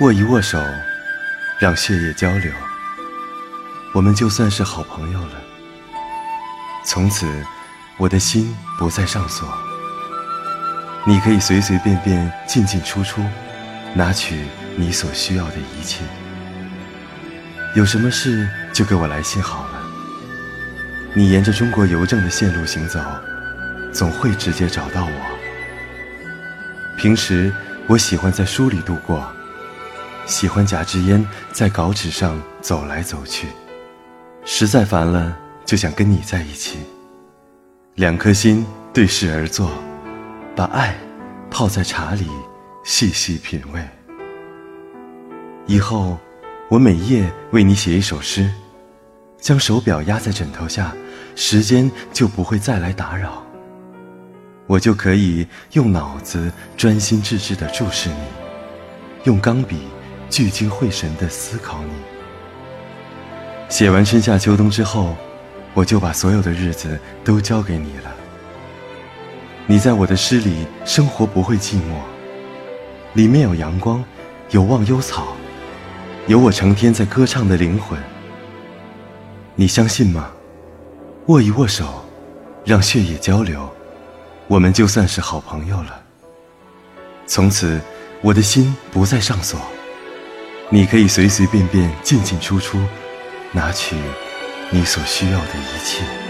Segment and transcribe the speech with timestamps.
[0.00, 0.62] 握一握手，
[1.58, 2.52] 让血液交流，
[3.94, 5.40] 我们就算是好朋友了。
[6.84, 7.26] 从此，
[7.96, 9.48] 我的心不再上锁，
[11.06, 13.22] 你可以随随便便、进进出出，
[13.94, 14.44] 拿取
[14.76, 16.04] 你所需要的一切。
[17.74, 19.82] 有什么事就给我来信好了。
[21.14, 23.00] 你沿着中国邮政的线路行走，
[23.94, 25.36] 总会直接找到我。
[26.98, 27.50] 平时
[27.86, 29.32] 我喜欢在书里度过。
[30.26, 33.46] 喜欢夹支烟，在稿纸上走来走去，
[34.44, 36.80] 实在烦了，就想跟你在一起。
[37.94, 39.70] 两颗心对视而坐，
[40.56, 40.96] 把爱
[41.48, 42.26] 泡在茶里，
[42.84, 43.80] 细细品味。
[45.66, 46.18] 以后，
[46.68, 48.50] 我每夜为你写一首诗，
[49.40, 50.92] 将手表压在枕头下，
[51.36, 53.44] 时间就不会再来打扰。
[54.66, 58.16] 我就可以用脑子专心致志地注视你，
[59.22, 59.82] 用钢笔。
[60.28, 61.92] 聚精会神地思考你。
[63.68, 65.16] 写完春夏秋冬之后，
[65.74, 68.14] 我就把所有的日子都交给你了。
[69.66, 72.00] 你在我的诗里，生活不会寂寞。
[73.14, 74.04] 里面有阳光，
[74.50, 75.36] 有忘忧草，
[76.26, 77.98] 有我成天在歌唱的灵魂。
[79.54, 80.30] 你相信吗？
[81.26, 82.04] 握一握手，
[82.64, 83.68] 让血液交流，
[84.46, 86.00] 我们就算是好朋友了。
[87.26, 87.80] 从此，
[88.20, 89.58] 我的心不再上锁。
[90.68, 92.80] 你可以随随便便、进进出出，
[93.52, 93.94] 拿取
[94.70, 96.25] 你所需要的一切。